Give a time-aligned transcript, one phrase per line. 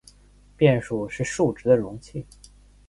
[0.57, 2.25] 变数是数值的容器。